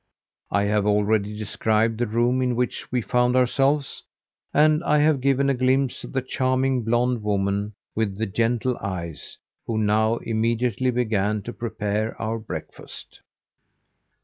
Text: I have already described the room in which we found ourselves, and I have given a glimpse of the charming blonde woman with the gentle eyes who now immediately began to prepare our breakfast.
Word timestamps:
I 0.49 0.63
have 0.63 0.87
already 0.87 1.37
described 1.37 1.99
the 1.99 2.07
room 2.07 2.41
in 2.41 2.55
which 2.55 2.91
we 2.91 3.03
found 3.03 3.35
ourselves, 3.35 4.01
and 4.51 4.83
I 4.83 4.97
have 4.97 5.21
given 5.21 5.47
a 5.47 5.53
glimpse 5.53 6.03
of 6.03 6.11
the 6.11 6.23
charming 6.23 6.81
blonde 6.83 7.21
woman 7.21 7.75
with 7.95 8.17
the 8.17 8.25
gentle 8.25 8.75
eyes 8.81 9.37
who 9.67 9.77
now 9.77 10.15
immediately 10.17 10.89
began 10.89 11.43
to 11.43 11.53
prepare 11.53 12.19
our 12.19 12.39
breakfast. 12.39 13.19